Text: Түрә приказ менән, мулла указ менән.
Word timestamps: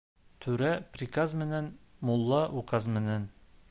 Түрә 0.45 0.71
приказ 0.95 1.37
менән, 1.43 1.69
мулла 2.11 2.43
указ 2.65 2.93
менән. 2.99 3.35